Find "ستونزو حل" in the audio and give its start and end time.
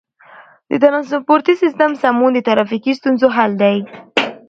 2.99-3.51